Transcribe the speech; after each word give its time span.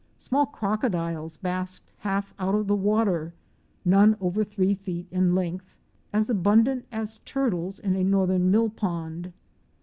Small 0.17 0.47
croco 0.47 0.89
diles 0.89 1.37
basked 1.39 1.91
half 1.99 2.33
out 2.39 2.55
of 2.55 2.65
the 2.65 2.75
water, 2.75 3.35
none 3.85 4.17
over 4.19 4.43
three 4.43 4.73
feet 4.73 5.05
in 5.11 5.35
length, 5.35 5.75
as 6.11 6.27
abundant 6.27 6.87
as 6.91 7.19
turtles 7.19 7.79
in 7.79 7.95
a 7.95 8.03
northern 8.03 8.49
mill 8.49 8.69
pond. 8.71 9.31